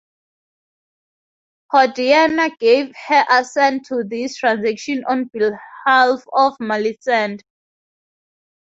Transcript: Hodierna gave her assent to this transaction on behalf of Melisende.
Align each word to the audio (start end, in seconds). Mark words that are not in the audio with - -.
Hodierna 1.71 2.57
gave 2.57 2.91
her 3.07 3.23
assent 3.29 3.85
to 3.85 4.03
this 4.03 4.35
transaction 4.37 5.03
on 5.07 5.25
behalf 5.25 6.23
of 6.33 6.57
Melisende. 6.59 7.41